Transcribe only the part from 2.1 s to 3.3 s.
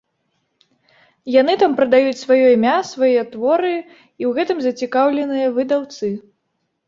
сваё імя, свае